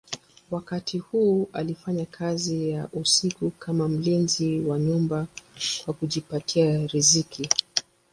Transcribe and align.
Wakati 0.51 0.97
huu 0.97 1.47
alifanya 1.53 2.05
kazi 2.05 2.69
ya 2.69 2.87
usiku 2.93 3.51
kama 3.51 3.87
mlinzi 3.87 4.59
wa 4.59 4.79
nyumba 4.79 5.27
kwa 5.85 5.93
kujipatia 5.93 6.87
riziki. 6.87 7.49